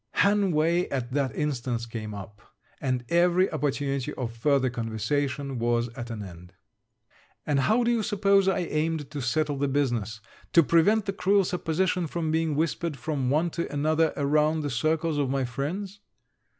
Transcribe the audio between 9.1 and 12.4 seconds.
to settle the business, to prevent the cruel supposition from